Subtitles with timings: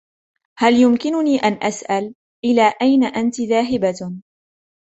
[0.57, 4.11] هل يمكنني أن أسأل, إلى أين أنتِ ذاهبة؟